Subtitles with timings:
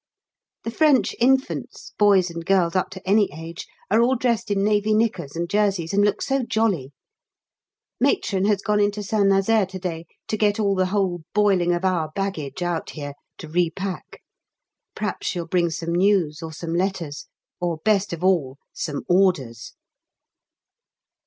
[0.63, 4.95] The French infants, boys and girls up to any age, are all dressed in navy
[4.95, 6.91] knickers and jerseys and look so jolly.
[7.99, 11.85] Matron has gone into St Nazaire to day to get all the whole boiling of
[11.85, 14.23] our baggage out here to repack.
[14.95, 17.27] P'raps she'll bring some news or some letters,
[17.59, 19.75] or, best of all, some orders.